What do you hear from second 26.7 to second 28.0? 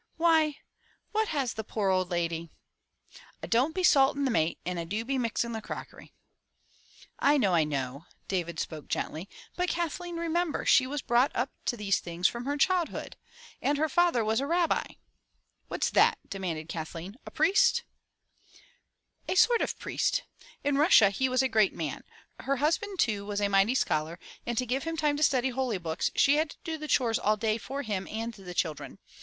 do chores all day for